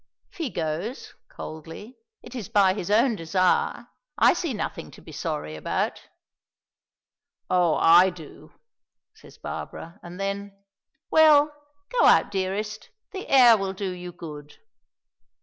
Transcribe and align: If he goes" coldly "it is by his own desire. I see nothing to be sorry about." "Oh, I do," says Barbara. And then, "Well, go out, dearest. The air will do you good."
If 0.31 0.37
he 0.39 0.49
goes" 0.49 1.13
coldly 1.29 1.99
"it 2.23 2.33
is 2.33 2.49
by 2.49 2.73
his 2.73 2.89
own 2.89 3.15
desire. 3.15 3.85
I 4.17 4.33
see 4.33 4.51
nothing 4.51 4.89
to 4.89 4.99
be 4.99 5.11
sorry 5.11 5.55
about." 5.55 6.09
"Oh, 7.51 7.75
I 7.75 8.09
do," 8.09 8.51
says 9.13 9.37
Barbara. 9.37 9.99
And 10.01 10.19
then, 10.19 10.53
"Well, 11.11 11.53
go 11.91 12.05
out, 12.07 12.31
dearest. 12.31 12.89
The 13.11 13.27
air 13.27 13.55
will 13.59 13.73
do 13.73 13.91
you 13.91 14.11
good." 14.11 14.55